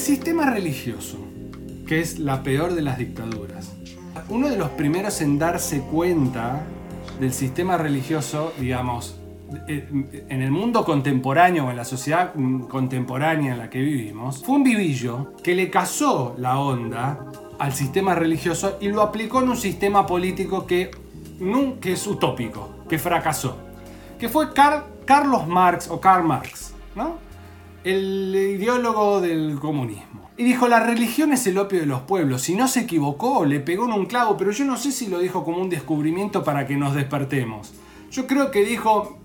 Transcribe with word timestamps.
El 0.00 0.06
sistema 0.06 0.46
religioso, 0.46 1.18
que 1.86 2.00
es 2.00 2.18
la 2.18 2.42
peor 2.42 2.72
de 2.72 2.80
las 2.80 2.96
dictaduras. 2.96 3.70
Uno 4.30 4.48
de 4.48 4.56
los 4.56 4.70
primeros 4.70 5.20
en 5.20 5.38
darse 5.38 5.82
cuenta 5.82 6.62
del 7.20 7.34
sistema 7.34 7.76
religioso, 7.76 8.54
digamos, 8.58 9.20
eh, 9.68 10.24
en 10.26 10.40
el 10.40 10.50
mundo 10.50 10.86
contemporáneo 10.86 11.66
o 11.66 11.70
en 11.70 11.76
la 11.76 11.84
sociedad 11.84 12.32
contemporánea 12.70 13.52
en 13.52 13.58
la 13.58 13.68
que 13.68 13.80
vivimos, 13.80 14.42
fue 14.42 14.54
un 14.54 14.64
vivillo 14.64 15.34
que 15.42 15.54
le 15.54 15.68
casó 15.68 16.34
la 16.38 16.58
onda 16.58 17.26
al 17.58 17.74
sistema 17.74 18.14
religioso 18.14 18.78
y 18.80 18.88
lo 18.88 19.02
aplicó 19.02 19.42
en 19.42 19.50
un 19.50 19.56
sistema 19.58 20.06
político 20.06 20.66
que, 20.66 20.90
que 21.78 21.92
es 21.92 22.06
utópico, 22.06 22.86
que 22.88 22.98
fracasó, 22.98 23.58
que 24.18 24.30
fue 24.30 24.54
Carlos 25.04 25.46
Marx 25.46 25.90
o 25.90 26.00
Karl 26.00 26.24
Marx, 26.24 26.72
¿no? 26.94 27.29
El 27.84 28.34
ideólogo 28.34 29.20
del 29.20 29.58
comunismo. 29.60 30.30
Y 30.36 30.44
dijo, 30.44 30.68
la 30.68 30.80
religión 30.80 31.32
es 31.32 31.46
el 31.46 31.58
opio 31.58 31.80
de 31.80 31.86
los 31.86 32.02
pueblos. 32.02 32.42
Si 32.42 32.54
no 32.54 32.66
se 32.68 32.80
equivocó, 32.80 33.44
le 33.44 33.60
pegó 33.60 33.84
en 33.84 33.92
un 33.92 34.06
clavo, 34.06 34.36
pero 34.36 34.50
yo 34.50 34.64
no 34.64 34.76
sé 34.76 34.92
si 34.92 35.06
lo 35.06 35.18
dijo 35.18 35.44
como 35.44 35.58
un 35.58 35.68
descubrimiento 35.68 36.42
para 36.44 36.66
que 36.66 36.76
nos 36.76 36.94
despertemos. 36.94 37.72
Yo 38.10 38.26
creo 38.26 38.50
que 38.50 38.64
dijo, 38.64 39.18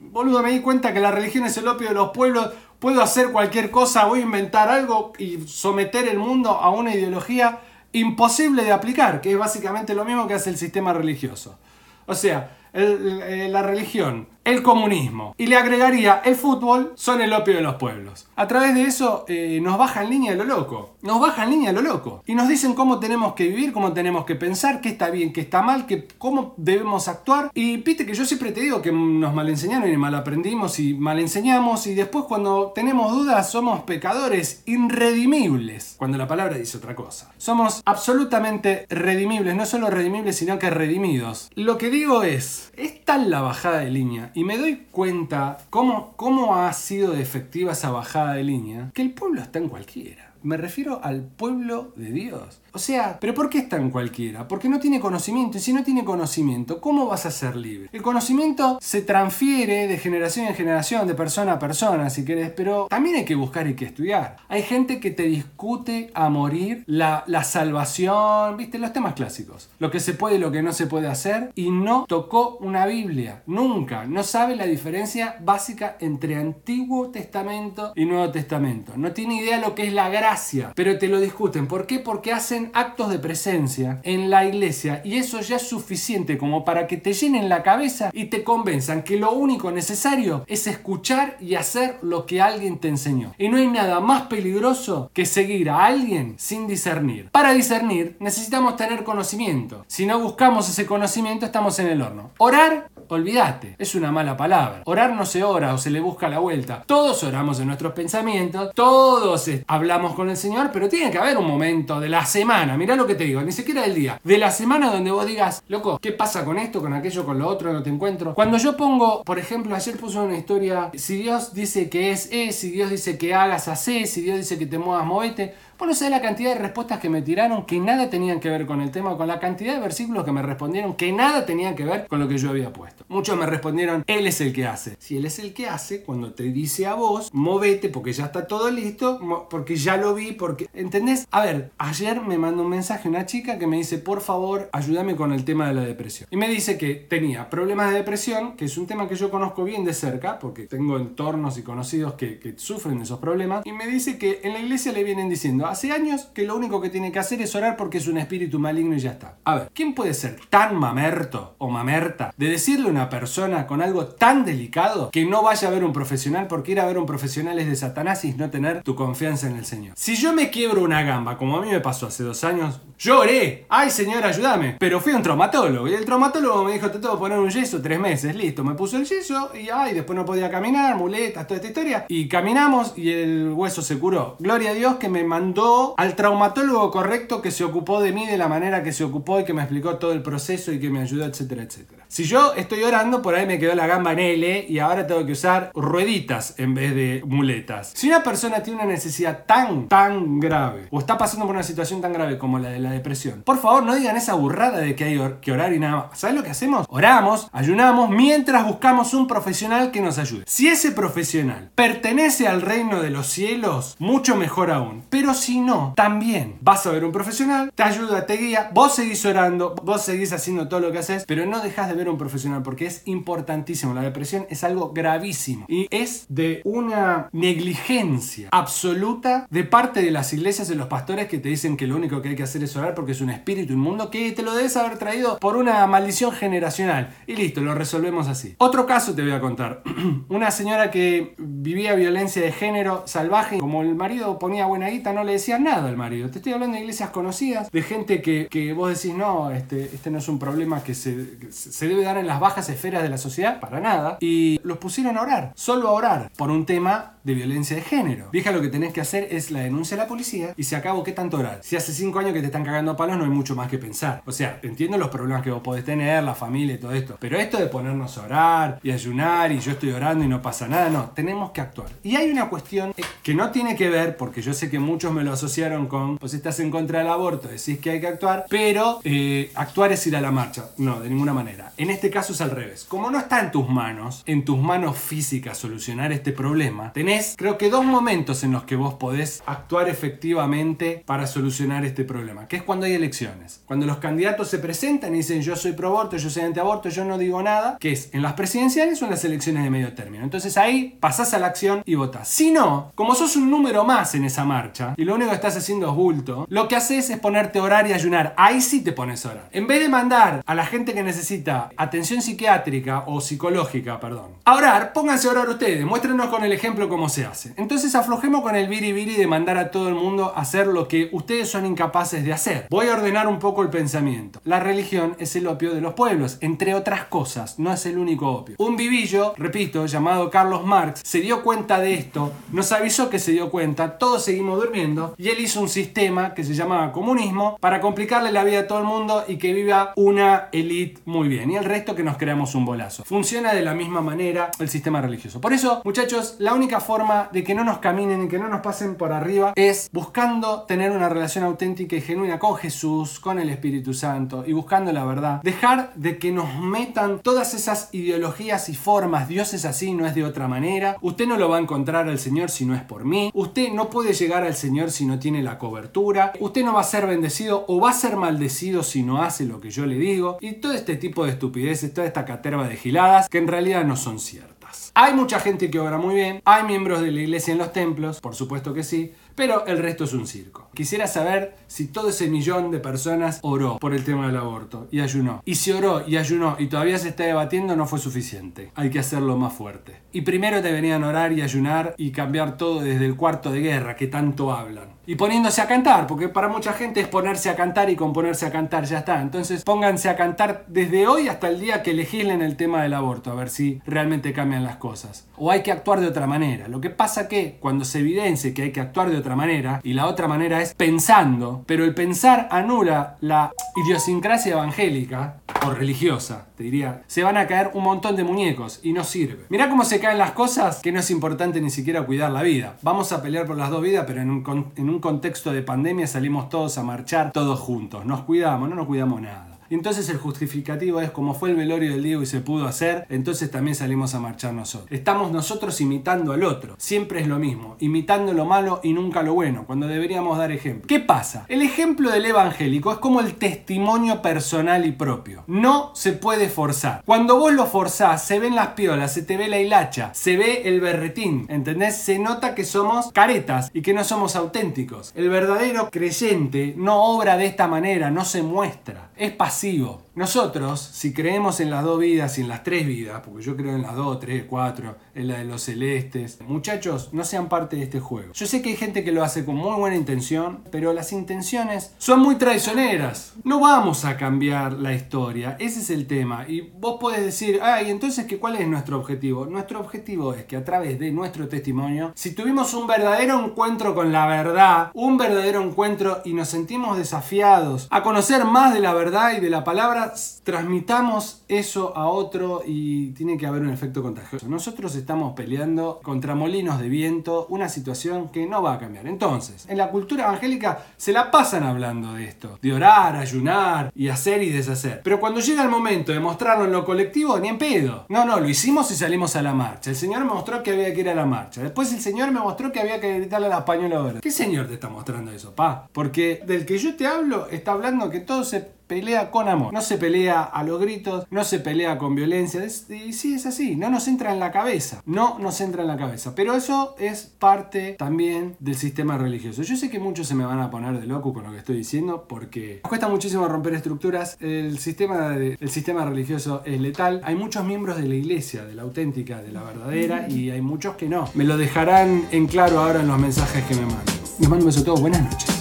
boludo, 0.00 0.42
me 0.42 0.52
di 0.52 0.60
cuenta 0.60 0.94
que 0.94 1.00
la 1.00 1.10
religión 1.10 1.44
es 1.44 1.56
el 1.58 1.68
opio 1.68 1.88
de 1.88 1.94
los 1.94 2.10
pueblos, 2.10 2.50
puedo 2.78 3.02
hacer 3.02 3.32
cualquier 3.32 3.70
cosa, 3.70 4.06
voy 4.06 4.20
a 4.20 4.22
inventar 4.22 4.68
algo 4.68 5.12
y 5.18 5.40
someter 5.46 6.08
el 6.08 6.18
mundo 6.18 6.50
a 6.50 6.70
una 6.70 6.94
ideología 6.94 7.60
imposible 7.92 8.64
de 8.64 8.72
aplicar, 8.72 9.20
que 9.20 9.32
es 9.32 9.38
básicamente 9.38 9.94
lo 9.94 10.04
mismo 10.04 10.26
que 10.26 10.34
hace 10.34 10.50
el 10.50 10.56
sistema 10.56 10.92
religioso. 10.92 11.58
O 12.06 12.14
sea, 12.14 12.56
eh, 12.72 13.48
la 13.50 13.62
religión 13.62 14.28
el 14.46 14.62
comunismo. 14.62 15.34
Y 15.36 15.46
le 15.46 15.56
agregaría, 15.56 16.22
el 16.24 16.36
fútbol 16.36 16.92
son 16.94 17.20
el 17.20 17.32
opio 17.32 17.56
de 17.56 17.62
los 17.62 17.74
pueblos. 17.74 18.28
A 18.36 18.46
través 18.46 18.74
de 18.74 18.84
eso 18.84 19.24
eh, 19.28 19.58
nos 19.60 19.76
baja 19.76 20.04
en 20.04 20.10
línea 20.10 20.34
lo 20.36 20.44
loco. 20.44 20.94
Nos 21.02 21.20
baja 21.20 21.44
en 21.44 21.50
línea 21.50 21.72
lo 21.72 21.82
loco. 21.82 22.22
Y 22.26 22.36
nos 22.36 22.48
dicen 22.48 22.74
cómo 22.74 23.00
tenemos 23.00 23.34
que 23.34 23.48
vivir, 23.48 23.72
cómo 23.72 23.92
tenemos 23.92 24.24
que 24.24 24.36
pensar, 24.36 24.80
qué 24.80 24.90
está 24.90 25.10
bien, 25.10 25.32
qué 25.32 25.40
está 25.40 25.62
mal, 25.62 25.86
qué, 25.86 26.06
cómo 26.16 26.54
debemos 26.56 27.08
actuar. 27.08 27.50
Y 27.54 27.78
viste 27.78 28.06
que 28.06 28.14
yo 28.14 28.24
siempre 28.24 28.52
te 28.52 28.60
digo 28.60 28.80
que 28.80 28.92
nos 28.92 29.34
mal 29.34 29.48
enseñaron 29.48 29.90
y 29.90 29.96
mal 29.96 30.14
aprendimos 30.14 30.78
y 30.78 30.94
mal 30.94 31.18
enseñamos. 31.18 31.88
Y 31.88 31.94
después 31.94 32.26
cuando 32.26 32.72
tenemos 32.72 33.12
dudas 33.12 33.50
somos 33.50 33.80
pecadores 33.80 34.62
irredimibles. 34.64 35.96
Cuando 35.98 36.18
la 36.18 36.28
palabra 36.28 36.56
dice 36.56 36.78
otra 36.78 36.94
cosa. 36.94 37.32
Somos 37.36 37.82
absolutamente 37.84 38.86
redimibles. 38.88 39.56
No 39.56 39.66
solo 39.66 39.90
redimibles, 39.90 40.36
sino 40.36 40.60
que 40.60 40.70
redimidos. 40.70 41.50
Lo 41.56 41.78
que 41.78 41.90
digo 41.90 42.22
es, 42.22 42.70
es 42.76 42.92
la 43.24 43.40
bajada 43.40 43.78
de 43.78 43.90
línea 43.90 44.30
y 44.36 44.44
me 44.44 44.58
doy 44.58 44.84
cuenta 44.90 45.56
cómo, 45.70 46.12
cómo 46.16 46.56
ha 46.56 46.70
sido 46.74 47.14
efectiva 47.14 47.72
esa 47.72 47.90
bajada 47.90 48.34
de 48.34 48.44
línea, 48.44 48.90
que 48.92 49.00
el 49.00 49.14
pueblo 49.14 49.40
está 49.40 49.58
en 49.58 49.70
cualquiera. 49.70 50.34
Me 50.46 50.56
refiero 50.56 51.00
al 51.02 51.22
pueblo 51.22 51.92
de 51.96 52.12
Dios. 52.12 52.60
O 52.70 52.78
sea, 52.78 53.18
¿pero 53.20 53.34
por 53.34 53.50
qué 53.50 53.58
está 53.58 53.78
en 53.78 53.90
cualquiera? 53.90 54.46
Porque 54.46 54.68
no 54.68 54.78
tiene 54.78 55.00
conocimiento. 55.00 55.58
Y 55.58 55.60
si 55.60 55.72
no 55.72 55.82
tiene 55.82 56.04
conocimiento, 56.04 56.80
¿cómo 56.80 57.06
vas 57.06 57.26
a 57.26 57.32
ser 57.32 57.56
libre? 57.56 57.88
El 57.92 58.02
conocimiento 58.02 58.78
se 58.80 59.02
transfiere 59.02 59.88
de 59.88 59.98
generación 59.98 60.46
en 60.46 60.54
generación, 60.54 61.08
de 61.08 61.14
persona 61.14 61.54
a 61.54 61.58
persona, 61.58 62.10
si 62.10 62.24
querés, 62.24 62.50
pero 62.50 62.86
también 62.88 63.16
hay 63.16 63.24
que 63.24 63.34
buscar 63.34 63.66
y 63.66 63.74
que 63.74 63.86
estudiar. 63.86 64.36
Hay 64.48 64.62
gente 64.62 65.00
que 65.00 65.10
te 65.10 65.24
discute 65.24 66.12
a 66.14 66.28
morir 66.28 66.84
la, 66.86 67.24
la 67.26 67.42
salvación, 67.42 68.56
viste, 68.56 68.78
los 68.78 68.92
temas 68.92 69.14
clásicos. 69.14 69.68
Lo 69.80 69.90
que 69.90 69.98
se 69.98 70.14
puede 70.14 70.36
y 70.36 70.38
lo 70.38 70.52
que 70.52 70.62
no 70.62 70.72
se 70.72 70.86
puede 70.86 71.08
hacer. 71.08 71.50
Y 71.56 71.70
no 71.70 72.04
tocó 72.06 72.58
una 72.60 72.86
Biblia. 72.86 73.42
Nunca. 73.46 74.04
No 74.04 74.22
sabe 74.22 74.54
la 74.54 74.66
diferencia 74.66 75.38
básica 75.40 75.96
entre 75.98 76.36
Antiguo 76.36 77.08
Testamento 77.08 77.92
y 77.96 78.04
Nuevo 78.04 78.30
Testamento. 78.30 78.92
No 78.96 79.10
tiene 79.10 79.42
idea 79.42 79.58
lo 79.58 79.74
que 79.74 79.88
es 79.88 79.92
la 79.92 80.08
gracia. 80.08 80.35
Pero 80.74 80.98
te 80.98 81.08
lo 81.08 81.20
discuten. 81.20 81.66
¿Por 81.66 81.86
qué? 81.86 81.98
Porque 81.98 82.32
hacen 82.32 82.70
actos 82.74 83.10
de 83.10 83.18
presencia 83.18 84.00
en 84.02 84.30
la 84.30 84.44
iglesia 84.44 85.00
y 85.04 85.16
eso 85.16 85.40
ya 85.40 85.56
es 85.56 85.68
suficiente 85.68 86.38
como 86.38 86.64
para 86.64 86.86
que 86.86 86.96
te 86.96 87.12
llenen 87.12 87.48
la 87.48 87.62
cabeza 87.62 88.10
y 88.12 88.26
te 88.26 88.44
convenzan 88.44 89.02
que 89.02 89.16
lo 89.16 89.32
único 89.32 89.70
necesario 89.70 90.44
es 90.46 90.66
escuchar 90.66 91.36
y 91.40 91.54
hacer 91.54 91.98
lo 92.02 92.26
que 92.26 92.40
alguien 92.40 92.78
te 92.78 92.88
enseñó. 92.88 93.34
Y 93.38 93.48
no 93.48 93.56
hay 93.56 93.68
nada 93.68 94.00
más 94.00 94.22
peligroso 94.22 95.10
que 95.12 95.26
seguir 95.26 95.70
a 95.70 95.86
alguien 95.86 96.34
sin 96.38 96.66
discernir. 96.66 97.30
Para 97.30 97.52
discernir 97.52 98.16
necesitamos 98.20 98.76
tener 98.76 99.04
conocimiento. 99.04 99.84
Si 99.88 100.06
no 100.06 100.18
buscamos 100.18 100.68
ese 100.68 100.86
conocimiento 100.86 101.46
estamos 101.46 101.78
en 101.78 101.88
el 101.88 102.02
horno. 102.02 102.30
Orar 102.38 102.88
olvídate, 103.08 103.76
es 103.78 103.94
una 103.94 104.12
mala 104.12 104.36
palabra. 104.36 104.82
Orar 104.84 105.14
no 105.14 105.26
se 105.26 105.44
ora 105.44 105.74
o 105.74 105.78
se 105.78 105.90
le 105.90 106.00
busca 106.00 106.28
la 106.28 106.38
vuelta. 106.38 106.82
Todos 106.86 107.22
oramos 107.24 107.60
en 107.60 107.66
nuestros 107.66 107.92
pensamientos, 107.92 108.72
todos 108.74 109.50
hablamos 109.66 110.14
con 110.14 110.30
el 110.30 110.36
Señor, 110.36 110.70
pero 110.72 110.88
tiene 110.88 111.10
que 111.10 111.18
haber 111.18 111.36
un 111.38 111.46
momento 111.46 112.00
de 112.00 112.08
la 112.08 112.24
semana, 112.24 112.76
mirá 112.76 112.96
lo 112.96 113.06
que 113.06 113.14
te 113.14 113.24
digo, 113.24 113.42
ni 113.42 113.52
siquiera 113.52 113.82
del 113.82 113.94
día, 113.94 114.20
de 114.22 114.38
la 114.38 114.50
semana 114.50 114.90
donde 114.90 115.10
vos 115.10 115.26
digas, 115.26 115.62
loco, 115.68 115.98
¿qué 116.00 116.12
pasa 116.12 116.44
con 116.44 116.58
esto, 116.58 116.80
con 116.80 116.92
aquello, 116.92 117.24
con 117.24 117.38
lo 117.38 117.48
otro, 117.48 117.72
no 117.72 117.82
te 117.82 117.90
encuentro? 117.90 118.34
Cuando 118.34 118.58
yo 118.58 118.76
pongo, 118.76 119.22
por 119.24 119.38
ejemplo, 119.38 119.74
ayer 119.74 119.96
puse 119.96 120.18
una 120.18 120.36
historia, 120.36 120.90
si 120.94 121.16
Dios 121.16 121.52
dice 121.52 121.88
que 121.88 122.10
es, 122.10 122.28
es, 122.32 122.56
si 122.56 122.70
Dios 122.70 122.90
dice 122.90 123.18
que 123.18 123.34
hagas, 123.34 123.68
hace, 123.68 124.06
si 124.06 124.20
Dios 124.20 124.38
dice 124.38 124.58
que 124.58 124.66
te 124.66 124.78
muevas, 124.78 125.06
movete, 125.06 125.54
bueno, 125.78 125.94
sé 125.94 126.08
la 126.10 126.22
cantidad 126.22 126.54
de 126.54 126.60
respuestas 126.60 127.00
que 127.00 127.10
me 127.10 127.22
tiraron 127.22 127.66
que 127.66 127.78
nada 127.78 128.08
tenían 128.08 128.40
que 128.40 128.48
ver 128.48 128.66
con 128.66 128.80
el 128.80 128.90
tema, 128.90 129.16
con 129.16 129.28
la 129.28 129.38
cantidad 129.38 129.74
de 129.74 129.80
versículos 129.80 130.24
que 130.24 130.32
me 130.32 130.42
respondieron 130.42 130.94
que 130.94 131.12
nada 131.12 131.44
tenían 131.44 131.74
que 131.74 131.84
ver 131.84 132.06
con 132.06 132.20
lo 132.20 132.28
que 132.28 132.38
yo 132.38 132.50
había 132.50 132.72
puesto. 132.72 133.04
Muchos 133.08 133.36
me 133.36 133.46
respondieron, 133.46 134.04
Él 134.06 134.26
es 134.26 134.40
el 134.40 134.52
que 134.52 134.66
hace. 134.66 134.96
Si 134.98 135.16
Él 135.16 135.26
es 135.26 135.38
el 135.38 135.52
que 135.52 135.68
hace, 135.68 136.02
cuando 136.02 136.32
te 136.32 136.44
dice 136.44 136.86
a 136.86 136.94
vos, 136.94 137.30
movete 137.32 137.88
porque 137.88 138.12
ya 138.12 138.26
está 138.26 138.46
todo 138.46 138.70
listo, 138.70 139.20
porque 139.50 139.76
ya 139.76 139.96
lo 139.96 140.14
vi, 140.14 140.32
porque... 140.32 140.68
¿Entendés? 140.72 141.26
A 141.30 141.42
ver, 141.42 141.72
ayer 141.78 142.20
me 142.20 142.38
mandó 142.38 142.62
un 142.62 142.70
mensaje 142.70 143.08
una 143.08 143.26
chica 143.26 143.58
que 143.58 143.66
me 143.66 143.76
dice, 143.76 143.98
por 143.98 144.20
favor, 144.20 144.68
ayúdame 144.72 145.16
con 145.16 145.32
el 145.32 145.44
tema 145.44 145.68
de 145.68 145.74
la 145.74 145.82
depresión. 145.82 146.28
Y 146.30 146.36
me 146.36 146.48
dice 146.48 146.78
que 146.78 146.94
tenía 146.94 147.50
problemas 147.50 147.90
de 147.90 147.98
depresión, 147.98 148.56
que 148.56 148.64
es 148.64 148.78
un 148.78 148.86
tema 148.86 149.08
que 149.08 149.14
yo 149.14 149.30
conozco 149.30 149.64
bien 149.64 149.84
de 149.84 149.94
cerca, 149.94 150.38
porque 150.38 150.66
tengo 150.66 150.96
entornos 150.96 151.58
y 151.58 151.62
conocidos 151.62 152.14
que, 152.14 152.38
que 152.38 152.54
sufren 152.58 152.98
de 152.98 153.04
esos 153.04 153.18
problemas. 153.18 153.64
Y 153.66 153.72
me 153.72 153.86
dice 153.86 154.18
que 154.18 154.40
en 154.42 154.54
la 154.54 154.60
iglesia 154.60 154.92
le 154.92 155.04
vienen 155.04 155.28
diciendo, 155.28 155.65
hace 155.68 155.92
años 155.92 156.28
que 156.34 156.44
lo 156.44 156.56
único 156.56 156.80
que 156.80 156.90
tiene 156.90 157.12
que 157.12 157.18
hacer 157.18 157.40
es 157.42 157.54
orar 157.54 157.76
porque 157.76 157.98
es 157.98 158.08
un 158.08 158.18
espíritu 158.18 158.58
maligno 158.58 158.94
y 158.94 159.00
ya 159.00 159.12
está. 159.12 159.36
A 159.44 159.54
ver, 159.56 159.70
¿quién 159.74 159.94
puede 159.94 160.14
ser 160.14 160.38
tan 160.50 160.76
mamerto 160.76 161.54
o 161.58 161.68
mamerta 161.68 162.32
de 162.36 162.48
decirle 162.48 162.88
a 162.88 162.90
una 162.90 163.08
persona 163.08 163.66
con 163.66 163.82
algo 163.82 164.06
tan 164.06 164.44
delicado 164.44 165.10
que 165.10 165.24
no 165.24 165.42
vaya 165.42 165.68
a 165.68 165.70
ver 165.70 165.84
un 165.84 165.92
profesional 165.92 166.46
porque 166.46 166.72
ir 166.72 166.80
a 166.80 166.86
ver 166.86 166.98
un 166.98 167.06
profesional 167.06 167.58
es 167.58 167.66
de 167.66 167.76
Satanás 167.76 168.24
y 168.24 168.32
no 168.34 168.50
tener 168.50 168.82
tu 168.82 168.94
confianza 168.94 169.48
en 169.48 169.56
el 169.56 169.64
Señor? 169.64 169.94
Si 169.96 170.16
yo 170.16 170.32
me 170.32 170.50
quiebro 170.50 170.82
una 170.82 171.02
gamba, 171.02 171.38
como 171.38 171.56
a 171.56 171.62
mí 171.62 171.70
me 171.70 171.80
pasó 171.80 172.06
hace 172.06 172.22
dos 172.22 172.44
años, 172.44 172.80
lloré. 172.98 173.66
Ay, 173.68 173.90
Señor, 173.90 174.24
ayúdame. 174.24 174.76
Pero 174.78 175.00
fui 175.00 175.12
a 175.12 175.16
un 175.16 175.22
traumatólogo 175.22 175.88
y 175.88 175.94
el 175.94 176.04
traumatólogo 176.04 176.64
me 176.64 176.72
dijo, 176.72 176.90
te 176.90 176.98
tengo 176.98 177.14
que 177.14 177.20
poner 177.20 177.38
un 177.38 177.50
yeso 177.50 177.80
tres 177.80 177.98
meses. 177.98 178.34
Listo, 178.34 178.64
me 178.64 178.74
puso 178.74 178.96
el 178.96 179.04
yeso 179.04 179.50
y 179.54 179.68
ay, 179.70 179.94
después 179.94 180.16
no 180.16 180.24
podía 180.24 180.50
caminar, 180.50 180.96
muletas, 180.96 181.46
toda 181.46 181.56
esta 181.56 181.68
historia. 181.68 182.06
Y 182.08 182.28
caminamos 182.28 182.94
y 182.96 183.10
el 183.10 183.52
hueso 183.52 183.82
se 183.82 183.98
curó. 183.98 184.36
Gloria 184.38 184.70
a 184.70 184.74
Dios 184.74 184.96
que 184.96 185.08
me 185.08 185.24
mandó 185.24 185.55
al 185.96 186.16
traumatólogo 186.16 186.90
correcto 186.90 187.40
que 187.42 187.50
se 187.50 187.64
ocupó 187.64 188.00
de 188.00 188.12
mí 188.12 188.26
de 188.26 188.36
la 188.36 188.48
manera 188.48 188.82
que 188.82 188.92
se 188.92 189.04
ocupó 189.04 189.40
y 189.40 189.44
que 189.44 189.52
me 189.52 189.62
explicó 189.62 189.96
todo 189.96 190.12
el 190.12 190.22
proceso 190.22 190.72
y 190.72 190.80
que 190.80 190.90
me 190.90 191.00
ayudó, 191.00 191.24
etcétera, 191.24 191.62
etcétera. 191.62 192.04
Si 192.08 192.24
yo 192.24 192.54
estoy 192.54 192.82
orando, 192.82 193.22
por 193.22 193.34
ahí 193.34 193.46
me 193.46 193.58
quedó 193.58 193.74
la 193.74 193.86
gamba 193.86 194.12
en 194.12 194.20
L 194.20 194.66
y 194.68 194.78
ahora 194.78 195.06
tengo 195.06 195.24
que 195.26 195.32
usar 195.32 195.70
rueditas 195.74 196.54
en 196.58 196.74
vez 196.74 196.94
de 196.94 197.22
muletas. 197.26 197.92
Si 197.94 198.08
una 198.08 198.22
persona 198.22 198.62
tiene 198.62 198.80
una 198.80 198.92
necesidad 198.92 199.44
tan, 199.46 199.88
tan 199.88 200.40
grave 200.40 200.88
o 200.90 200.98
está 200.98 201.16
pasando 201.18 201.46
por 201.46 201.54
una 201.54 201.64
situación 201.64 202.00
tan 202.00 202.12
grave 202.12 202.38
como 202.38 202.58
la 202.58 202.70
de 202.70 202.78
la 202.78 202.90
depresión, 202.90 203.42
por 203.42 203.58
favor 203.58 203.82
no 203.82 203.94
digan 203.94 204.16
esa 204.16 204.34
burrada 204.34 204.78
de 204.78 204.94
que 204.94 205.04
hay 205.04 205.20
que 205.40 205.52
orar 205.52 205.72
y 205.72 205.78
nada 205.78 206.08
más. 206.08 206.18
¿Sabes 206.18 206.36
lo 206.36 206.42
que 206.42 206.50
hacemos? 206.50 206.86
Oramos, 206.88 207.48
ayunamos 207.52 208.10
mientras 208.10 208.66
buscamos 208.66 209.14
un 209.14 209.26
profesional 209.26 209.90
que 209.90 210.00
nos 210.00 210.18
ayude. 210.18 210.44
Si 210.46 210.68
ese 210.68 210.92
profesional 210.92 211.70
pertenece 211.74 212.48
al 212.48 212.62
reino 212.62 213.02
de 213.02 213.10
los 213.10 213.26
cielos, 213.26 213.96
mucho 213.98 214.36
mejor 214.36 214.70
aún. 214.70 215.04
Pero 215.10 215.34
si 215.34 215.45
no, 215.54 215.94
también 215.96 216.56
vas 216.60 216.86
a 216.86 216.90
ver 216.90 217.04
un 217.04 217.12
profesional, 217.12 217.72
te 217.74 217.82
ayuda, 217.82 218.26
te 218.26 218.36
guía, 218.36 218.70
vos 218.72 218.94
seguís 218.94 219.24
orando, 219.24 219.74
vos 219.82 220.02
seguís 220.02 220.32
haciendo 220.32 220.68
todo 220.68 220.80
lo 220.80 220.92
que 220.92 220.98
haces, 220.98 221.24
pero 221.26 221.46
no 221.46 221.60
dejas 221.60 221.88
de 221.88 221.94
ver 221.94 222.08
un 222.08 222.18
profesional 222.18 222.62
porque 222.62 222.86
es 222.86 223.02
importantísimo. 223.06 223.94
La 223.94 224.02
depresión 224.02 224.46
es 224.50 224.64
algo 224.64 224.92
gravísimo 224.92 225.66
y 225.68 225.86
es 225.90 226.26
de 226.28 226.60
una 226.64 227.28
negligencia 227.32 228.48
absoluta 228.50 229.46
de 229.50 229.64
parte 229.64 230.02
de 230.02 230.10
las 230.10 230.32
iglesias 230.32 230.70
y 230.70 230.74
los 230.74 230.88
pastores 230.88 231.28
que 231.28 231.38
te 231.38 231.48
dicen 231.48 231.76
que 231.76 231.86
lo 231.86 231.96
único 231.96 232.20
que 232.22 232.30
hay 232.30 232.36
que 232.36 232.42
hacer 232.42 232.62
es 232.62 232.76
orar 232.76 232.94
porque 232.94 233.12
es 233.12 233.20
un 233.20 233.30
espíritu 233.30 233.72
inmundo 233.72 234.10
que 234.10 234.32
te 234.32 234.42
lo 234.42 234.54
debes 234.54 234.76
haber 234.76 234.98
traído 234.98 235.38
por 235.38 235.56
una 235.56 235.86
maldición 235.86 236.32
generacional. 236.32 237.14
Y 237.26 237.36
listo, 237.36 237.60
lo 237.60 237.74
resolvemos 237.74 238.28
así. 238.28 238.54
Otro 238.58 238.86
caso 238.86 239.14
te 239.14 239.22
voy 239.22 239.32
a 239.32 239.40
contar. 239.40 239.82
una 240.28 240.50
señora 240.50 240.90
que 240.90 241.34
vivía 241.38 241.94
violencia 241.94 242.42
de 242.42 242.52
género 242.52 243.02
salvaje, 243.06 243.58
como 243.58 243.82
el 243.82 243.94
marido 243.94 244.38
ponía 244.38 244.66
buena 244.66 244.88
guita, 244.88 245.12
no 245.12 245.24
le 245.24 245.32
decía 245.36 245.58
nada 245.58 245.88
al 245.88 245.96
marido. 245.96 246.30
Te 246.30 246.38
estoy 246.38 246.52
hablando 246.52 246.76
de 246.76 246.82
iglesias 246.82 247.10
conocidas, 247.10 247.70
de 247.70 247.82
gente 247.82 248.22
que, 248.22 248.48
que 248.50 248.72
vos 248.72 248.90
decís, 248.90 249.16
no, 249.16 249.50
este, 249.50 249.84
este 249.84 250.10
no 250.10 250.18
es 250.18 250.28
un 250.28 250.38
problema 250.38 250.82
que 250.82 250.94
se, 250.94 251.50
se 251.50 251.88
debe 251.88 252.02
dar 252.02 252.18
en 252.18 252.26
las 252.26 252.40
bajas 252.40 252.68
esferas 252.68 253.02
de 253.02 253.08
la 253.08 253.18
sociedad, 253.18 253.60
para 253.60 253.80
nada, 253.80 254.18
y 254.20 254.60
los 254.62 254.78
pusieron 254.78 255.16
a 255.16 255.22
orar, 255.22 255.52
solo 255.54 255.88
a 255.88 255.92
orar, 255.92 256.30
por 256.36 256.50
un 256.50 256.66
tema 256.66 257.15
de 257.26 257.34
violencia 257.34 257.76
de 257.76 257.82
género. 257.82 258.28
Vieja, 258.30 258.52
lo 258.52 258.62
que 258.62 258.68
tenés 258.68 258.92
que 258.92 259.00
hacer 259.00 259.26
es 259.32 259.50
la 259.50 259.60
denuncia 259.60 259.96
a 259.96 259.98
la 259.98 260.06
policía 260.06 260.54
y 260.56 260.62
se 260.62 260.76
acabó, 260.76 261.02
¿qué 261.02 261.10
tanto 261.10 261.38
orar? 261.38 261.58
Si 261.62 261.74
hace 261.74 261.92
cinco 261.92 262.20
años 262.20 262.32
que 262.32 262.40
te 262.40 262.46
están 262.46 262.64
cagando 262.64 262.96
palos, 262.96 263.18
no 263.18 263.24
hay 263.24 263.30
mucho 263.30 263.56
más 263.56 263.68
que 263.68 263.78
pensar. 263.78 264.22
O 264.24 264.30
sea, 264.30 264.60
entiendo 264.62 264.96
los 264.96 265.08
problemas 265.08 265.42
que 265.42 265.50
vos 265.50 265.60
podés 265.60 265.84
tener, 265.84 266.22
la 266.22 266.36
familia 266.36 266.76
y 266.76 266.78
todo 266.78 266.92
esto, 266.92 267.16
pero 267.18 267.36
esto 267.36 267.58
de 267.58 267.66
ponernos 267.66 268.16
a 268.16 268.24
orar 268.24 268.78
y 268.82 268.92
ayunar 268.92 269.50
y 269.50 269.58
yo 269.58 269.72
estoy 269.72 269.90
orando 269.90 270.24
y 270.24 270.28
no 270.28 270.40
pasa 270.40 270.68
nada, 270.68 270.88
no, 270.88 271.10
tenemos 271.14 271.50
que 271.50 271.60
actuar. 271.60 271.88
Y 272.04 272.14
hay 272.14 272.30
una 272.30 272.48
cuestión 272.48 272.94
que 273.24 273.34
no 273.34 273.50
tiene 273.50 273.74
que 273.74 273.90
ver, 273.90 274.16
porque 274.16 274.40
yo 274.40 274.54
sé 274.54 274.70
que 274.70 274.78
muchos 274.78 275.12
me 275.12 275.24
lo 275.24 275.32
asociaron 275.32 275.88
con, 275.88 276.18
pues 276.18 276.32
estás 276.32 276.60
en 276.60 276.70
contra 276.70 277.00
del 277.00 277.08
aborto, 277.08 277.48
decís 277.48 277.80
que 277.80 277.90
hay 277.90 278.00
que 278.00 278.06
actuar, 278.06 278.46
pero 278.48 279.00
eh, 279.02 279.50
actuar 279.56 279.90
es 279.90 280.06
ir 280.06 280.14
a 280.14 280.20
la 280.20 280.30
marcha. 280.30 280.66
No, 280.78 281.00
de 281.00 281.08
ninguna 281.08 281.32
manera. 281.32 281.72
En 281.76 281.90
este 281.90 282.08
caso 282.08 282.34
es 282.34 282.40
al 282.40 282.52
revés. 282.52 282.84
Como 282.88 283.10
no 283.10 283.18
está 283.18 283.40
en 283.40 283.50
tus 283.50 283.68
manos, 283.68 284.22
en 284.26 284.44
tus 284.44 284.58
manos 284.58 284.96
físicas 284.96 285.58
solucionar 285.58 286.12
este 286.12 286.30
problema, 286.30 286.92
tenés 286.92 287.15
creo 287.36 287.58
que 287.58 287.70
dos 287.70 287.84
momentos 287.84 288.44
en 288.44 288.52
los 288.52 288.64
que 288.64 288.76
vos 288.76 288.94
podés 288.94 289.42
actuar 289.46 289.88
efectivamente 289.88 291.02
para 291.06 291.26
solucionar 291.26 291.84
este 291.84 292.04
problema, 292.04 292.48
que 292.48 292.56
es 292.56 292.62
cuando 292.62 292.86
hay 292.86 292.92
elecciones. 292.92 293.62
Cuando 293.66 293.86
los 293.86 293.98
candidatos 293.98 294.48
se 294.48 294.58
presentan 294.58 295.14
y 295.14 295.18
dicen 295.18 295.42
yo 295.42 295.56
soy 295.56 295.72
pro 295.72 295.88
aborto, 295.88 296.16
yo 296.16 296.30
soy 296.30 296.42
anti 296.42 296.60
aborto, 296.60 296.88
yo 296.88 297.04
no 297.04 297.18
digo 297.18 297.42
nada, 297.42 297.76
que 297.78 297.92
es 297.92 298.10
en 298.12 298.22
las 298.22 298.34
presidenciales 298.34 299.00
o 299.02 299.04
en 299.06 299.10
las 299.12 299.24
elecciones 299.24 299.64
de 299.64 299.70
medio 299.70 299.94
término. 299.94 300.24
Entonces 300.24 300.56
ahí 300.56 300.96
pasás 301.00 301.34
a 301.34 301.38
la 301.38 301.46
acción 301.46 301.82
y 301.84 301.94
votás. 301.94 302.28
Si 302.28 302.50
no, 302.50 302.92
como 302.94 303.14
sos 303.14 303.36
un 303.36 303.50
número 303.50 303.84
más 303.84 304.14
en 304.14 304.24
esa 304.24 304.44
marcha 304.44 304.94
y 304.96 305.04
lo 305.04 305.14
único 305.14 305.30
que 305.30 305.36
estás 305.36 305.56
haciendo 305.56 305.88
es 305.90 305.94
bulto, 305.94 306.46
lo 306.48 306.68
que 306.68 306.76
haces 306.76 307.10
es 307.10 307.18
ponerte 307.18 307.58
a 307.58 307.62
orar 307.62 307.86
y 307.88 307.92
ayunar. 307.92 308.34
Ahí 308.36 308.60
sí 308.60 308.82
te 308.82 308.92
pones 308.92 309.24
a 309.26 309.30
orar. 309.30 309.48
En 309.52 309.66
vez 309.66 309.80
de 309.80 309.88
mandar 309.88 310.42
a 310.44 310.54
la 310.54 310.66
gente 310.66 310.94
que 310.94 311.02
necesita 311.02 311.70
atención 311.76 312.22
psiquiátrica 312.22 313.04
o 313.06 313.20
psicológica, 313.20 314.00
perdón, 314.00 314.32
a 314.44 314.54
orar, 314.54 314.92
pónganse 314.92 315.28
a 315.28 315.32
orar 315.32 315.48
ustedes, 315.48 315.84
muéstrenos 315.84 316.28
con 316.28 316.44
el 316.44 316.52
ejemplo 316.52 316.88
cómo 316.88 317.05
se 317.08 317.24
hace. 317.24 317.52
Entonces 317.56 317.94
aflojemos 317.94 318.42
con 318.42 318.56
el 318.56 318.68
biribiri 318.68 319.16
de 319.16 319.26
mandar 319.26 319.58
a 319.58 319.70
todo 319.70 319.88
el 319.88 319.94
mundo 319.94 320.32
a 320.34 320.40
hacer 320.40 320.66
lo 320.66 320.88
que 320.88 321.08
ustedes 321.12 321.48
son 321.48 321.66
incapaces 321.66 322.24
de 322.24 322.32
hacer. 322.32 322.66
Voy 322.70 322.86
a 322.88 322.94
ordenar 322.94 323.26
un 323.28 323.38
poco 323.38 323.62
el 323.62 323.70
pensamiento. 323.70 324.40
La 324.44 324.60
religión 324.60 325.16
es 325.18 325.36
el 325.36 325.46
opio 325.46 325.74
de 325.74 325.80
los 325.80 325.94
pueblos, 325.94 326.38
entre 326.40 326.74
otras 326.74 327.04
cosas, 327.04 327.58
no 327.58 327.72
es 327.72 327.86
el 327.86 327.98
único 327.98 328.30
opio. 328.30 328.56
Un 328.58 328.76
vivillo, 328.76 329.34
repito, 329.36 329.86
llamado 329.86 330.30
Carlos 330.30 330.64
Marx, 330.64 331.00
se 331.04 331.20
dio 331.20 331.42
cuenta 331.42 331.78
de 331.80 331.94
esto, 331.94 332.32
nos 332.52 332.72
avisó 332.72 333.10
que 333.10 333.18
se 333.18 333.32
dio 333.32 333.50
cuenta, 333.50 333.98
todos 333.98 334.24
seguimos 334.24 334.60
durmiendo, 334.60 335.14
y 335.18 335.28
él 335.28 335.40
hizo 335.40 335.60
un 335.60 335.68
sistema 335.68 336.34
que 336.34 336.44
se 336.44 336.54
llamaba 336.54 336.92
comunismo 336.92 337.56
para 337.60 337.80
complicarle 337.80 338.32
la 338.32 338.44
vida 338.44 338.60
a 338.60 338.66
todo 338.66 338.78
el 338.78 338.84
mundo 338.84 339.24
y 339.28 339.36
que 339.36 339.52
viva 339.52 339.92
una 339.96 340.48
élite 340.52 341.00
muy 341.04 341.28
bien, 341.28 341.50
y 341.50 341.56
el 341.56 341.64
resto 341.64 341.94
que 341.94 342.02
nos 342.02 342.16
creamos 342.16 342.54
un 342.54 342.64
bolazo. 342.64 343.04
Funciona 343.04 343.52
de 343.52 343.62
la 343.62 343.74
misma 343.74 344.00
manera 344.00 344.50
el 344.58 344.68
sistema 344.68 345.00
religioso. 345.00 345.40
Por 345.40 345.52
eso, 345.52 345.82
muchachos, 345.84 346.36
la 346.38 346.54
única 346.54 346.80
forma 346.80 346.95
de 347.30 347.44
que 347.44 347.54
no 347.54 347.62
nos 347.62 347.78
caminen 347.78 348.24
y 348.24 348.28
que 348.28 348.38
no 348.38 348.48
nos 348.48 348.62
pasen 348.62 348.94
por 348.94 349.12
arriba 349.12 349.52
es 349.54 349.90
buscando 349.92 350.62
tener 350.62 350.92
una 350.92 351.10
relación 351.10 351.44
auténtica 351.44 351.94
y 351.94 352.00
genuina 352.00 352.38
con 352.38 352.56
Jesús, 352.56 353.20
con 353.20 353.38
el 353.38 353.50
Espíritu 353.50 353.92
Santo 353.92 354.44
y 354.46 354.54
buscando 354.54 354.92
la 354.92 355.04
verdad. 355.04 355.42
Dejar 355.42 355.92
de 355.94 356.18
que 356.18 356.32
nos 356.32 356.58
metan 356.58 357.20
todas 357.20 357.52
esas 357.52 357.90
ideologías 357.92 358.70
y 358.70 358.74
formas. 358.74 359.28
Dios 359.28 359.52
es 359.52 359.66
así, 359.66 359.92
no 359.92 360.06
es 360.06 360.14
de 360.14 360.24
otra 360.24 360.48
manera. 360.48 360.96
Usted 361.02 361.26
no 361.26 361.36
lo 361.36 361.50
va 361.50 361.58
a 361.58 361.60
encontrar 361.60 362.08
al 362.08 362.18
Señor 362.18 362.50
si 362.50 362.64
no 362.64 362.74
es 362.74 362.82
por 362.82 363.04
mí. 363.04 363.30
Usted 363.34 363.72
no 363.72 363.90
puede 363.90 364.14
llegar 364.14 364.44
al 364.44 364.54
Señor 364.54 364.90
si 364.90 365.04
no 365.04 365.18
tiene 365.18 365.42
la 365.42 365.58
cobertura. 365.58 366.32
Usted 366.40 366.64
no 366.64 366.72
va 366.72 366.80
a 366.80 366.84
ser 366.84 367.06
bendecido 367.06 367.66
o 367.68 367.78
va 367.78 367.90
a 367.90 367.92
ser 367.92 368.16
maldecido 368.16 368.82
si 368.82 369.02
no 369.02 369.22
hace 369.22 369.44
lo 369.44 369.60
que 369.60 369.70
yo 369.70 369.84
le 369.84 369.96
digo. 369.96 370.38
Y 370.40 370.54
todo 370.54 370.72
este 370.72 370.96
tipo 370.96 371.26
de 371.26 371.32
estupideces, 371.32 371.92
toda 371.92 372.06
esta 372.06 372.24
caterva 372.24 372.66
de 372.66 372.76
giladas 372.76 373.28
que 373.28 373.38
en 373.38 373.48
realidad 373.48 373.84
no 373.84 373.96
son 373.96 374.18
ciertas. 374.18 374.55
Hay 374.94 375.14
mucha 375.14 375.40
gente 375.40 375.70
que 375.70 375.78
obra 375.78 375.98
muy 375.98 376.14
bien, 376.14 376.40
hay 376.44 376.64
miembros 376.64 377.02
de 377.02 377.10
la 377.10 377.20
iglesia 377.20 377.52
en 377.52 377.58
los 377.58 377.72
templos, 377.72 378.20
por 378.20 378.34
supuesto 378.34 378.72
que 378.72 378.82
sí, 378.82 379.12
pero 379.34 379.66
el 379.66 379.78
resto 379.78 380.04
es 380.04 380.14
un 380.14 380.26
circo. 380.26 380.70
Quisiera 380.74 381.06
saber 381.06 381.54
si 381.66 381.88
todo 381.88 382.08
ese 382.08 382.28
millón 382.28 382.70
de 382.70 382.78
personas 382.78 383.38
oró 383.42 383.78
por 383.78 383.94
el 383.94 384.04
tema 384.04 384.26
del 384.26 384.36
aborto 384.36 384.88
y 384.90 385.00
ayunó. 385.00 385.42
Y 385.44 385.56
si 385.56 385.72
oró 385.72 386.02
y 386.08 386.16
ayunó 386.16 386.56
y 386.58 386.68
todavía 386.68 386.98
se 386.98 387.10
está 387.10 387.24
debatiendo 387.24 387.76
no 387.76 387.86
fue 387.86 387.98
suficiente. 387.98 388.72
Hay 388.74 388.88
que 388.90 388.98
hacerlo 388.98 389.36
más 389.36 389.52
fuerte. 389.52 390.00
Y 390.12 390.22
primero 390.22 390.62
deberían 390.62 391.04
orar 391.04 391.32
y 391.32 391.42
ayunar 391.42 391.94
y 391.98 392.10
cambiar 392.10 392.56
todo 392.56 392.80
desde 392.80 393.04
el 393.04 393.16
cuarto 393.16 393.50
de 393.52 393.60
guerra 393.60 393.96
que 393.96 394.06
tanto 394.06 394.52
hablan. 394.52 394.95
Y 395.08 395.14
poniéndose 395.14 395.60
a 395.60 395.68
cantar, 395.68 396.08
porque 396.08 396.28
para 396.28 396.48
mucha 396.48 396.72
gente 396.72 397.00
es 397.00 397.06
ponerse 397.06 397.48
a 397.48 397.54
cantar 397.54 397.88
y 397.90 397.96
componerse 397.96 398.44
a 398.44 398.50
cantar, 398.50 398.84
ya 398.84 398.98
está. 398.98 399.22
Entonces 399.22 399.62
pónganse 399.62 400.08
a 400.08 400.16
cantar 400.16 400.64
desde 400.66 401.06
hoy 401.06 401.28
hasta 401.28 401.48
el 401.48 401.60
día 401.60 401.84
que 401.84 401.94
legislen 401.94 402.42
el 402.42 402.56
tema 402.56 402.82
del 402.82 402.92
aborto, 402.92 403.30
a 403.30 403.34
ver 403.34 403.48
si 403.48 403.80
realmente 403.86 404.32
cambian 404.32 404.64
las 404.64 404.76
cosas. 404.76 405.28
O 405.36 405.52
hay 405.52 405.62
que 405.62 405.70
actuar 405.70 406.00
de 406.00 406.08
otra 406.08 406.26
manera. 406.26 406.66
Lo 406.66 406.80
que 406.80 406.90
pasa 406.90 407.28
que 407.28 407.56
cuando 407.60 407.84
se 407.84 408.00
evidencie 408.00 408.52
que 408.52 408.62
hay 408.62 408.72
que 408.72 408.80
actuar 408.80 409.10
de 409.10 409.18
otra 409.18 409.36
manera, 409.36 409.80
y 409.84 409.92
la 409.92 410.06
otra 410.06 410.26
manera 410.26 410.60
es 410.60 410.74
pensando, 410.74 411.62
pero 411.66 411.84
el 411.84 411.94
pensar 411.94 412.48
anula 412.50 413.16
la 413.20 413.52
idiosincrasia 413.76 414.54
evangélica 414.54 415.36
o 415.64 415.70
religiosa, 415.70 416.46
te 416.56 416.64
diría, 416.64 417.02
se 417.06 417.22
van 417.22 417.36
a 417.36 417.46
caer 417.46 417.70
un 417.74 417.84
montón 417.84 418.16
de 418.16 418.24
muñecos 418.24 418.80
y 418.82 418.92
no 418.92 419.04
sirve. 419.04 419.44
Mirá 419.50 419.68
cómo 419.68 419.84
se 419.84 420.00
caen 420.00 420.18
las 420.18 420.32
cosas 420.32 420.80
que 420.80 420.90
no 420.90 420.98
es 420.98 421.10
importante 421.10 421.60
ni 421.60 421.70
siquiera 421.70 422.02
cuidar 422.02 422.32
la 422.32 422.42
vida. 422.42 422.76
Vamos 422.82 423.12
a 423.12 423.22
pelear 423.22 423.46
por 423.46 423.56
las 423.56 423.70
dos 423.70 423.82
vidas, 423.82 424.04
pero 424.06 424.20
en 424.20 424.42
en 424.76 424.90
un 424.90 424.95
contexto 425.00 425.52
de 425.52 425.62
pandemia 425.62 426.06
salimos 426.06 426.48
todos 426.48 426.78
a 426.78 426.82
marchar, 426.82 427.32
todos 427.32 427.58
juntos. 427.60 428.04
Nos 428.04 428.22
cuidamos, 428.22 428.68
no 428.68 428.76
nos 428.76 428.86
cuidamos 428.86 429.20
nada. 429.20 429.55
Entonces 429.70 430.08
el 430.08 430.18
justificativo 430.18 431.00
es 431.00 431.10
como 431.10 431.34
fue 431.34 431.50
el 431.50 431.56
velorio 431.56 431.90
del 431.90 432.02
Diego 432.02 432.22
y 432.22 432.26
se 432.26 432.40
pudo 432.40 432.66
hacer, 432.66 433.06
entonces 433.08 433.50
también 433.50 433.74
salimos 433.74 434.14
a 434.14 434.20
marchar 434.20 434.52
nosotros. 434.52 434.90
Estamos 434.90 435.32
nosotros 435.32 435.80
imitando 435.80 436.32
al 436.32 436.44
otro. 436.44 436.74
Siempre 436.78 437.20
es 437.20 437.26
lo 437.26 437.38
mismo, 437.38 437.76
imitando 437.80 438.32
lo 438.32 438.44
malo 438.44 438.80
y 438.82 438.92
nunca 438.92 439.22
lo 439.22 439.34
bueno, 439.34 439.64
cuando 439.66 439.86
deberíamos 439.86 440.38
dar 440.38 440.52
ejemplo. 440.52 440.86
¿Qué 440.86 441.00
pasa? 441.00 441.44
El 441.48 441.62
ejemplo 441.62 442.10
del 442.10 442.26
evangélico 442.26 442.92
es 442.92 442.98
como 442.98 443.20
el 443.20 443.34
testimonio 443.34 444.22
personal 444.22 444.86
y 444.86 444.92
propio. 444.92 445.44
No 445.46 445.92
se 445.94 446.12
puede 446.12 446.48
forzar. 446.48 447.02
Cuando 447.04 447.38
vos 447.38 447.52
lo 447.52 447.66
forzás, 447.66 448.24
se 448.24 448.38
ven 448.38 448.54
las 448.54 448.68
piolas, 448.68 449.12
se 449.12 449.22
te 449.22 449.36
ve 449.36 449.48
la 449.48 449.58
hilacha, 449.58 450.10
se 450.14 450.36
ve 450.36 450.62
el 450.66 450.80
berretín, 450.80 451.46
¿entendés? 451.48 451.96
Se 451.96 452.18
nota 452.18 452.54
que 452.54 452.64
somos 452.64 453.10
caretas 453.12 453.70
y 453.72 453.82
que 453.82 453.94
no 453.94 454.04
somos 454.04 454.36
auténticos. 454.36 455.12
El 455.14 455.28
verdadero 455.28 455.90
creyente 455.90 456.74
no 456.76 457.02
obra 457.04 457.36
de 457.36 457.46
esta 457.46 457.66
manera, 457.66 458.10
no 458.10 458.24
se 458.24 458.42
muestra. 458.42 459.10
Es 459.16 459.32
pasivo 459.32 459.55
pasivo. 459.56 460.05
Nosotros, 460.16 460.80
si 460.80 461.12
creemos 461.12 461.60
en 461.60 461.70
las 461.70 461.84
dos 461.84 462.00
vidas 462.00 462.38
y 462.38 462.40
en 462.40 462.48
las 462.48 462.64
tres 462.64 462.86
vidas, 462.86 463.20
porque 463.22 463.44
yo 463.44 463.54
creo 463.54 463.74
en 463.74 463.82
las 463.82 463.94
dos, 463.94 464.18
tres, 464.18 464.44
cuatro, 464.48 464.96
en 465.14 465.28
la 465.28 465.36
de 465.36 465.44
los 465.44 465.60
celestes, 465.60 466.38
muchachos, 466.40 467.10
no 467.12 467.22
sean 467.22 467.50
parte 467.50 467.76
de 467.76 467.82
este 467.82 468.00
juego. 468.00 468.32
Yo 468.32 468.46
sé 468.46 468.62
que 468.62 468.70
hay 468.70 468.76
gente 468.76 469.04
que 469.04 469.12
lo 469.12 469.22
hace 469.22 469.44
con 469.44 469.56
muy 469.56 469.76
buena 469.78 469.94
intención, 469.94 470.64
pero 470.70 470.94
las 470.94 471.12
intenciones 471.12 471.92
son 471.98 472.20
muy 472.20 472.36
traicioneras. 472.36 473.34
No 473.44 473.60
vamos 473.60 474.06
a 474.06 474.16
cambiar 474.16 474.72
la 474.72 474.94
historia, 474.94 475.54
ese 475.60 475.80
es 475.80 475.90
el 475.90 476.06
tema. 476.06 476.46
Y 476.48 476.62
vos 476.62 476.96
podés 476.98 477.22
decir, 477.22 477.60
ay, 477.62 477.90
entonces, 477.90 478.24
¿qué, 478.24 478.38
¿cuál 478.38 478.56
es 478.56 478.66
nuestro 478.66 478.96
objetivo? 478.96 479.44
Nuestro 479.44 479.80
objetivo 479.80 480.32
es 480.32 480.46
que 480.46 480.56
a 480.56 480.64
través 480.64 480.98
de 480.98 481.10
nuestro 481.12 481.46
testimonio, 481.46 482.12
si 482.14 482.34
tuvimos 482.34 482.72
un 482.72 482.86
verdadero 482.86 483.44
encuentro 483.44 483.94
con 483.94 484.12
la 484.12 484.26
verdad, 484.26 484.90
un 484.94 485.18
verdadero 485.18 485.62
encuentro 485.62 486.22
y 486.24 486.32
nos 486.32 486.48
sentimos 486.48 486.96
desafiados 486.96 487.86
a 487.90 488.02
conocer 488.02 488.46
más 488.46 488.72
de 488.72 488.80
la 488.80 488.94
verdad 488.94 489.32
y 489.36 489.40
de 489.40 489.50
la 489.50 489.62
palabra, 489.62 490.05
transmitamos 490.44 491.42
eso 491.48 491.96
a 491.96 492.08
otro 492.08 492.62
y 492.66 493.10
tiene 493.12 493.38
que 493.38 493.46
haber 493.46 493.62
un 493.62 493.70
efecto 493.70 494.02
contagioso. 494.02 494.48
Nosotros 494.48 494.94
estamos 494.94 495.34
peleando 495.34 496.00
contra 496.02 496.34
molinos 496.34 496.80
de 496.80 496.88
viento, 496.88 497.46
una 497.48 497.68
situación 497.68 498.28
que 498.28 498.46
no 498.46 498.62
va 498.62 498.74
a 498.74 498.78
cambiar. 498.78 499.06
Entonces, 499.06 499.66
en 499.68 499.78
la 499.78 499.90
cultura 499.90 500.24
evangélica 500.24 500.86
se 500.96 501.12
la 501.12 501.30
pasan 501.30 501.62
hablando 501.62 502.14
de 502.14 502.24
esto, 502.24 502.58
de 502.60 502.72
orar, 502.72 503.16
ayunar 503.16 503.90
y 503.94 504.08
hacer 504.08 504.42
y 504.42 504.50
deshacer. 504.50 505.00
Pero 505.02 505.18
cuando 505.18 505.40
llega 505.40 505.62
el 505.62 505.70
momento 505.70 506.12
de 506.12 506.20
mostrarlo 506.20 506.64
en 506.64 506.72
lo 506.72 506.84
colectivo, 506.84 507.38
ni 507.38 507.48
en 507.48 507.58
pedo. 507.58 508.06
No, 508.08 508.24
no, 508.24 508.38
lo 508.40 508.48
hicimos 508.48 508.90
y 508.90 508.94
salimos 508.94 509.36
a 509.36 509.42
la 509.42 509.54
marcha. 509.54 509.90
El 509.90 509.96
Señor 509.96 510.20
me 510.24 510.32
mostró 510.32 510.62
que 510.62 510.72
había 510.72 510.92
que 510.92 511.00
ir 511.00 511.08
a 511.08 511.14
la 511.14 511.26
marcha. 511.26 511.62
Después 511.62 511.92
el 511.92 512.00
Señor 512.00 512.30
me 512.30 512.40
mostró 512.40 512.72
que 512.72 512.80
había 512.80 513.00
que 513.00 513.18
gritarle 513.18 513.46
a 513.46 513.50
la 513.50 513.58
española. 513.58 513.86
¿Qué 514.20 514.30
Señor 514.30 514.66
te 514.66 514.74
está 514.74 514.88
mostrando 514.88 515.30
eso, 515.30 515.54
pa? 515.54 515.88
Porque 515.92 516.42
del 516.46 516.66
que 516.66 516.78
yo 516.78 516.96
te 516.96 517.06
hablo 517.06 517.46
está 517.48 517.72
hablando 517.72 518.10
que 518.10 518.20
todo 518.20 518.44
se 518.44 518.75
pelea 518.86 519.30
con 519.30 519.48
amor. 519.48 519.72
No 519.72 519.80
se 519.80 519.98
pelea 519.98 520.42
a 520.42 520.62
los 520.62 520.80
gritos, 520.80 521.26
no 521.30 521.44
se 521.44 521.58
pelea 521.60 521.98
con 521.98 522.14
violencia. 522.14 522.64
y 522.64 523.12
sí, 523.12 523.34
es 523.34 523.46
así, 523.46 523.76
no 523.76 523.90
nos 523.90 524.08
entra 524.08 524.32
en 524.32 524.40
la 524.40 524.52
cabeza. 524.52 525.02
No 525.06 525.38
nos 525.38 525.60
entra 525.60 525.82
en 525.82 525.88
la 525.88 525.96
cabeza. 525.96 526.34
Pero 526.34 526.54
eso 526.54 526.94
es 526.98 527.32
parte 527.38 527.96
también 527.98 528.56
del 528.60 528.76
sistema 528.76 529.18
religioso. 529.18 529.62
Yo 529.62 529.76
sé 529.76 529.90
que 529.90 529.98
muchos 529.98 530.26
se 530.26 530.34
me 530.34 530.44
van 530.44 530.60
a 530.60 530.70
poner 530.70 531.00
de 531.00 531.06
loco 531.06 531.32
con 531.32 531.44
lo 531.44 531.52
que 531.52 531.58
estoy 531.58 531.76
diciendo 531.76 532.26
porque 532.28 532.80
nos 532.82 532.88
cuesta 532.88 533.08
muchísimo 533.08 533.48
romper 533.48 533.74
estructuras. 533.74 534.36
El 534.40 534.78
sistema, 534.78 535.36
el 535.36 535.70
sistema 535.70 536.04
religioso 536.04 536.62
es 536.64 536.80
letal. 536.80 537.20
Hay 537.24 537.34
muchos 537.34 537.64
miembros 537.64 537.96
de 537.96 538.06
la 538.06 538.14
iglesia, 538.14 538.64
de 538.64 538.74
la 538.74 538.82
auténtica, 538.82 539.42
de 539.42 539.52
la 539.52 539.62
verdadera, 539.62 540.28
y 540.28 540.50
hay 540.50 540.60
muchos 540.60 540.96
que 540.96 541.08
no. 541.08 541.28
Me 541.34 541.44
lo 541.44 541.56
dejarán 541.56 542.26
en 542.30 542.46
claro 542.46 542.80
ahora 542.80 543.00
en 543.00 543.08
los 543.08 543.18
mensajes 543.18 543.64
que 543.64 543.74
me 543.74 543.82
mandan. 543.82 544.16
Les 544.38 544.48
mando 544.48 544.64
un 544.64 544.66
beso 544.66 544.80
a 544.80 544.84
todos. 544.84 545.00
Buenas 545.00 545.22
noches. 545.22 545.55